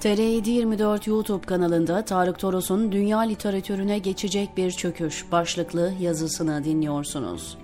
TR724 0.00 1.10
YouTube 1.10 1.46
kanalında 1.46 2.04
Tarık 2.04 2.38
Toros'un 2.38 2.92
dünya 2.92 3.18
literatürüne 3.18 3.98
geçecek 3.98 4.56
bir 4.56 4.70
çöküş 4.70 5.32
başlıklı 5.32 5.92
yazısını 6.00 6.64
dinliyorsunuz. 6.64 7.58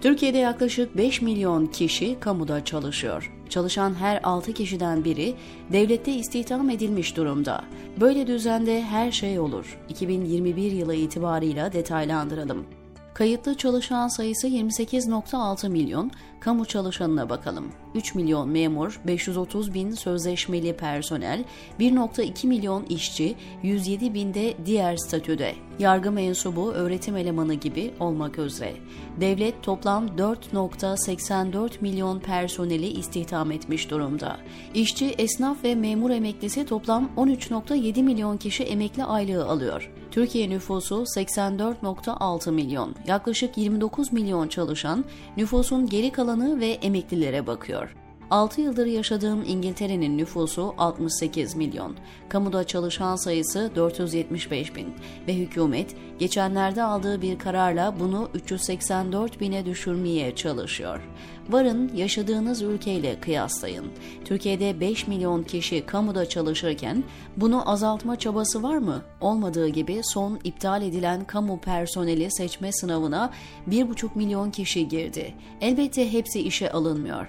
Türkiye'de 0.00 0.38
yaklaşık 0.38 0.96
5 0.96 1.22
milyon 1.22 1.66
kişi 1.66 2.20
kamuda 2.20 2.64
çalışıyor. 2.64 3.32
Çalışan 3.48 3.94
her 3.94 4.20
6 4.22 4.52
kişiden 4.52 5.04
biri 5.04 5.34
devlette 5.72 6.12
istihdam 6.12 6.70
edilmiş 6.70 7.16
durumda. 7.16 7.64
Böyle 8.00 8.26
düzende 8.26 8.82
her 8.82 9.12
şey 9.12 9.38
olur. 9.38 9.78
2021 9.88 10.72
yılı 10.72 10.94
itibarıyla 10.94 11.72
detaylandıralım. 11.72 12.66
Kayıtlı 13.14 13.56
çalışan 13.56 14.08
sayısı 14.08 14.48
28.6 14.48 15.68
milyon, 15.68 16.10
kamu 16.40 16.64
çalışanına 16.64 17.28
bakalım. 17.28 17.72
3 17.94 18.14
milyon 18.14 18.48
memur, 18.48 19.00
530 19.06 19.74
bin 19.74 19.90
sözleşmeli 19.90 20.76
personel, 20.76 21.44
1.2 21.80 22.46
milyon 22.46 22.84
işçi, 22.84 23.34
107 23.62 24.14
binde 24.14 24.54
diğer 24.66 24.96
statüde. 24.96 25.54
Yargı 25.78 26.12
mensubu, 26.12 26.72
öğretim 26.72 27.16
elemanı 27.16 27.54
gibi 27.54 27.94
olmak 28.00 28.38
üzere. 28.38 28.76
Devlet 29.20 29.62
toplam 29.62 30.06
4.84 30.06 31.70
milyon 31.80 32.18
personeli 32.20 32.86
istihdam 32.86 33.52
etmiş 33.52 33.90
durumda. 33.90 34.36
İşçi, 34.74 35.06
esnaf 35.06 35.64
ve 35.64 35.74
memur 35.74 36.10
emeklisi 36.10 36.66
toplam 36.66 37.10
13.7 37.16 38.02
milyon 38.02 38.36
kişi 38.36 38.62
emekli 38.62 39.04
aylığı 39.04 39.46
alıyor. 39.46 39.90
Türkiye 40.10 40.50
nüfusu 40.50 40.94
84.6 40.94 42.52
milyon. 42.52 42.94
Yaklaşık 43.06 43.58
29 43.58 44.12
milyon 44.12 44.48
çalışan 44.48 45.04
nüfusun 45.36 45.86
geri 45.86 46.10
kalanı 46.30 46.60
ve 46.60 46.66
emeklilere 46.66 47.46
bakıyor. 47.46 47.96
6 48.30 48.60
yıldır 48.60 48.86
yaşadığım 48.86 49.44
İngiltere'nin 49.46 50.18
nüfusu 50.18 50.74
68 50.78 51.56
milyon. 51.56 51.96
Kamuda 52.28 52.64
çalışan 52.64 53.16
sayısı 53.16 53.70
475 53.76 54.76
bin 54.76 54.94
ve 55.28 55.34
hükümet 55.36 55.96
geçenlerde 56.18 56.82
aldığı 56.82 57.22
bir 57.22 57.38
kararla 57.38 57.94
bunu 58.00 58.30
384 58.34 59.40
bine 59.40 59.66
düşürmeye 59.66 60.34
çalışıyor. 60.34 61.00
Varın 61.48 61.90
yaşadığınız 61.96 62.62
ülkeyle 62.62 63.20
kıyaslayın. 63.20 63.86
Türkiye'de 64.24 64.80
5 64.80 65.06
milyon 65.06 65.42
kişi 65.42 65.86
kamuda 65.86 66.28
çalışırken 66.28 67.04
bunu 67.36 67.70
azaltma 67.70 68.18
çabası 68.18 68.62
var 68.62 68.76
mı? 68.76 69.02
Olmadığı 69.20 69.68
gibi 69.68 70.00
son 70.04 70.40
iptal 70.44 70.82
edilen 70.82 71.24
kamu 71.24 71.60
personeli 71.60 72.30
seçme 72.30 72.72
sınavına 72.72 73.30
1,5 73.70 74.08
milyon 74.14 74.50
kişi 74.50 74.88
girdi. 74.88 75.34
Elbette 75.60 76.12
hepsi 76.12 76.40
işe 76.40 76.72
alınmıyor. 76.72 77.26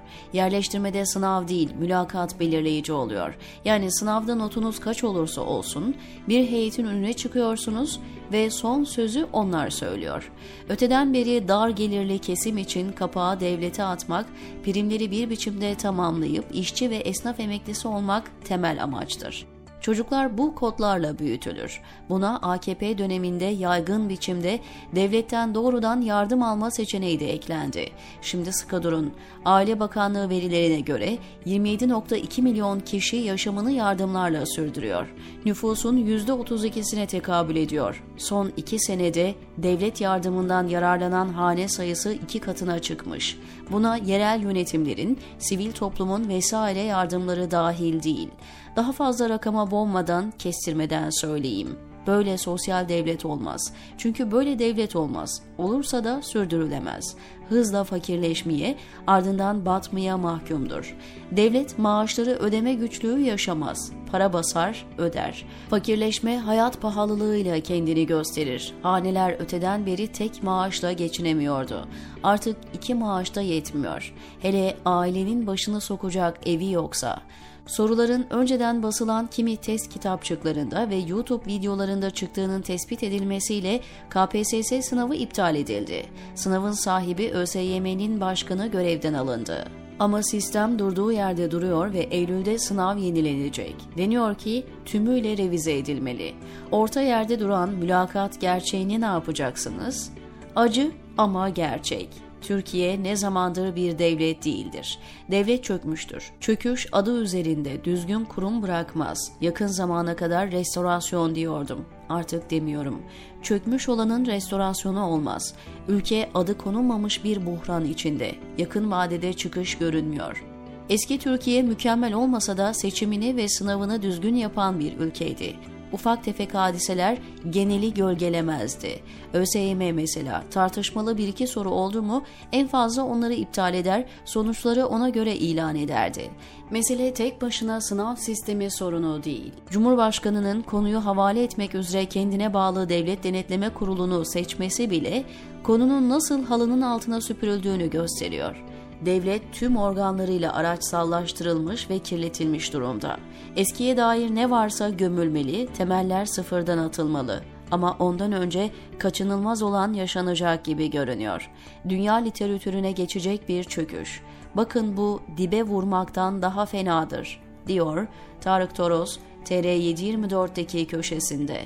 Yerleştirmede 0.91 1.05
sınav 1.05 1.47
değil, 1.47 1.69
mülakat 1.79 2.39
belirleyici 2.39 2.93
oluyor. 2.93 3.37
Yani 3.65 3.91
sınavda 3.91 4.35
notunuz 4.35 4.79
kaç 4.79 5.03
olursa 5.03 5.41
olsun 5.41 5.95
bir 6.27 6.47
heyetin 6.47 6.85
önüne 6.85 7.13
çıkıyorsunuz 7.13 7.99
ve 8.31 8.49
son 8.49 8.83
sözü 8.83 9.27
onlar 9.33 9.69
söylüyor. 9.69 10.31
Öteden 10.69 11.13
beri 11.13 11.47
dar 11.47 11.69
gelirli 11.69 12.19
kesim 12.19 12.57
için 12.57 12.91
kapağı 12.91 13.39
devlete 13.39 13.83
atmak, 13.83 14.25
primleri 14.63 15.11
bir 15.11 15.29
biçimde 15.29 15.75
tamamlayıp 15.75 16.45
işçi 16.53 16.89
ve 16.89 16.95
esnaf 16.95 17.39
emeklisi 17.39 17.87
olmak 17.87 18.31
temel 18.43 18.83
amaçtır. 18.83 19.50
Çocuklar 19.81 20.37
bu 20.37 20.55
kodlarla 20.55 21.19
büyütülür. 21.19 21.81
Buna 22.09 22.37
AKP 22.37 22.97
döneminde 22.97 23.45
yaygın 23.45 24.09
biçimde 24.09 24.59
devletten 24.95 25.55
doğrudan 25.55 26.01
yardım 26.01 26.43
alma 26.43 26.71
seçeneği 26.71 27.19
de 27.19 27.33
eklendi. 27.33 27.89
Şimdi 28.21 28.53
sıkı 28.53 28.83
durun. 28.83 29.13
Aile 29.45 29.79
Bakanlığı 29.79 30.29
verilerine 30.29 30.79
göre 30.79 31.17
27.2 31.45 32.41
milyon 32.41 32.79
kişi 32.79 33.17
yaşamını 33.17 33.71
yardımlarla 33.71 34.45
sürdürüyor. 34.45 35.13
Nüfusun 35.45 35.97
%32'sine 35.97 37.07
tekabül 37.07 37.55
ediyor. 37.55 38.03
Son 38.17 38.51
iki 38.57 38.79
senede 38.79 39.35
devlet 39.57 40.01
yardımından 40.01 40.67
yararlanan 40.67 41.29
hane 41.29 41.67
sayısı 41.67 42.13
iki 42.13 42.39
katına 42.39 42.79
çıkmış. 42.79 43.37
Buna 43.71 43.97
yerel 43.97 44.41
yönetimlerin, 44.41 45.19
sivil 45.39 45.71
toplumun 45.71 46.29
vesaire 46.29 46.81
yardımları 46.81 47.51
dahil 47.51 48.03
değil. 48.03 48.29
Daha 48.75 48.91
fazla 48.91 49.29
rakama 49.29 49.70
boğmadan, 49.71 50.33
kestirmeden 50.39 51.09
söyleyeyim. 51.09 51.77
Böyle 52.07 52.37
sosyal 52.37 52.89
devlet 52.89 53.25
olmaz. 53.25 53.73
Çünkü 53.97 54.31
böyle 54.31 54.59
devlet 54.59 54.95
olmaz. 54.95 55.41
Olursa 55.57 56.03
da 56.03 56.21
sürdürülemez. 56.21 57.15
Hızla 57.51 57.83
fakirleşmeye, 57.83 58.75
ardından 59.07 59.65
batmaya 59.65 60.17
mahkumdur. 60.17 60.97
Devlet 61.31 61.79
maaşları 61.79 62.31
ödeme 62.31 62.73
güçlüğü 62.73 63.19
yaşamaz. 63.19 63.91
Para 64.11 64.33
basar, 64.33 64.85
öder. 64.97 65.45
Fakirleşme 65.69 66.37
hayat 66.37 66.81
pahalılığıyla 66.81 67.59
kendini 67.59 68.05
gösterir. 68.05 68.73
Haneler 68.81 69.35
öteden 69.39 69.85
beri 69.85 70.07
tek 70.07 70.43
maaşla 70.43 70.91
geçinemiyordu. 70.91 71.87
Artık 72.23 72.57
iki 72.73 72.95
maaş 72.95 73.35
da 73.35 73.41
yetmiyor. 73.41 74.13
Hele 74.41 74.77
ailenin 74.85 75.47
başını 75.47 75.81
sokacak 75.81 76.47
evi 76.47 76.71
yoksa. 76.71 77.21
Soruların 77.65 78.25
önceden 78.29 78.83
basılan 78.83 79.27
kimi 79.27 79.57
test 79.57 79.89
kitapçıklarında 79.89 80.89
ve 80.89 80.95
YouTube 80.95 81.45
videolarında 81.45 82.09
çıktığının 82.09 82.61
tespit 82.61 83.03
edilmesiyle 83.03 83.81
KPSS 84.09 84.89
sınavı 84.89 85.15
iptal 85.15 85.55
edildi. 85.55 86.05
Sınavın 86.35 86.71
sahibi 86.71 87.31
ÖSYM'nin 87.41 88.21
başkanı 88.21 88.67
görevden 88.67 89.13
alındı. 89.13 89.65
Ama 89.99 90.23
sistem 90.23 90.79
durduğu 90.79 91.11
yerde 91.11 91.51
duruyor 91.51 91.93
ve 91.93 91.99
Eylül'de 91.99 92.57
sınav 92.57 92.97
yenilenecek. 92.97 93.75
Deniyor 93.97 94.35
ki 94.35 94.65
tümüyle 94.85 95.37
revize 95.37 95.77
edilmeli. 95.77 96.33
Orta 96.71 97.01
yerde 97.01 97.39
duran 97.39 97.69
mülakat 97.69 98.41
gerçeğini 98.41 99.01
ne 99.01 99.05
yapacaksınız? 99.05 100.11
Acı 100.55 100.91
ama 101.17 101.49
gerçek. 101.49 102.09
Türkiye 102.41 103.03
ne 103.03 103.15
zamandır 103.15 103.75
bir 103.75 103.99
devlet 103.99 104.45
değildir. 104.45 104.99
Devlet 105.31 105.63
çökmüştür. 105.63 106.31
Çöküş 106.39 106.87
adı 106.91 107.21
üzerinde 107.21 107.83
düzgün 107.83 108.25
kurum 108.25 108.61
bırakmaz. 108.61 109.31
Yakın 109.41 109.67
zamana 109.67 110.15
kadar 110.15 110.51
restorasyon 110.51 111.35
diyordum. 111.35 111.85
Artık 112.09 112.51
demiyorum. 112.51 113.01
Çökmüş 113.41 113.89
olanın 113.89 114.25
restorasyonu 114.25 115.05
olmaz. 115.05 115.53
Ülke 115.87 116.29
adı 116.33 116.57
konulmamış 116.57 117.23
bir 117.23 117.45
buhran 117.45 117.85
içinde. 117.85 118.35
Yakın 118.57 118.91
vadede 118.91 119.33
çıkış 119.33 119.77
görünmüyor. 119.77 120.45
Eski 120.89 121.19
Türkiye 121.19 121.61
mükemmel 121.61 122.13
olmasa 122.13 122.57
da 122.57 122.73
seçimini 122.73 123.35
ve 123.35 123.47
sınavını 123.47 124.01
düzgün 124.01 124.35
yapan 124.35 124.79
bir 124.79 124.97
ülkeydi 124.97 125.55
ufak 125.93 126.23
tefek 126.23 126.53
hadiseler 126.53 127.17
geneli 127.49 127.93
gölgelemezdi. 127.93 128.99
ÖSYM 129.33 129.93
mesela 129.93 130.43
tartışmalı 130.51 131.17
bir 131.17 131.27
iki 131.27 131.47
soru 131.47 131.69
oldu 131.69 132.01
mu 132.01 132.23
en 132.51 132.67
fazla 132.67 133.03
onları 133.03 133.33
iptal 133.33 133.73
eder, 133.73 134.05
sonuçları 134.25 134.85
ona 134.85 135.09
göre 135.09 135.35
ilan 135.35 135.75
ederdi. 135.75 136.29
Mesele 136.71 137.13
tek 137.13 137.41
başına 137.41 137.81
sınav 137.81 138.15
sistemi 138.15 138.71
sorunu 138.71 139.23
değil. 139.23 139.51
Cumhurbaşkanının 139.69 140.61
konuyu 140.61 141.05
havale 141.05 141.43
etmek 141.43 141.75
üzere 141.75 142.05
kendine 142.05 142.53
bağlı 142.53 142.89
Devlet 142.89 143.23
Denetleme 143.23 143.69
Kurulu'nu 143.69 144.25
seçmesi 144.25 144.91
bile 144.91 145.23
konunun 145.63 146.09
nasıl 146.09 146.45
halının 146.45 146.81
altına 146.81 147.21
süpürüldüğünü 147.21 147.89
gösteriyor 147.89 148.70
devlet 149.05 149.53
tüm 149.53 149.77
organlarıyla 149.77 150.53
araçsallaştırılmış 150.53 151.89
ve 151.89 151.99
kirletilmiş 151.99 152.73
durumda. 152.73 153.17
Eskiye 153.55 153.97
dair 153.97 154.35
ne 154.35 154.49
varsa 154.49 154.89
gömülmeli, 154.89 155.67
temeller 155.67 156.25
sıfırdan 156.25 156.77
atılmalı. 156.77 157.41
Ama 157.71 157.95
ondan 157.99 158.31
önce 158.31 158.71
kaçınılmaz 158.99 159.61
olan 159.61 159.93
yaşanacak 159.93 160.65
gibi 160.65 160.89
görünüyor. 160.89 161.49
Dünya 161.89 162.13
literatürüne 162.13 162.91
geçecek 162.91 163.49
bir 163.49 163.63
çöküş. 163.63 164.21
Bakın 164.55 164.97
bu 164.97 165.21
dibe 165.37 165.63
vurmaktan 165.63 166.41
daha 166.41 166.65
fenadır, 166.65 167.41
diyor 167.67 168.07
Tarık 168.41 168.75
Toros 168.75 169.19
TR724'deki 169.45 170.87
köşesinde. 170.87 171.65